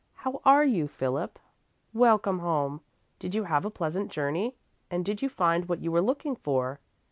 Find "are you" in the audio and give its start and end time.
0.45-0.87